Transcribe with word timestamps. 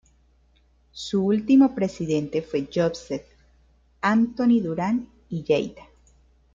Su 0.91 1.23
último 1.27 1.75
presidente 1.75 2.41
fue 2.41 2.67
Josep 2.73 3.23
Antoni 4.01 4.59
Duran 4.59 5.07
i 5.29 5.43
Lleida. 5.43 5.83